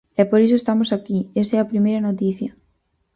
[0.21, 2.51] E por iso estamos aquí, esa é a primeira noticia.